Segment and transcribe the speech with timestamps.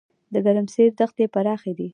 [0.33, 1.87] د ګرمسیر دښتې پراخې دي